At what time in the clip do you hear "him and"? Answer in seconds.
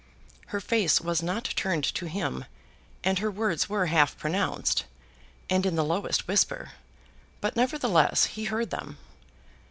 2.07-3.19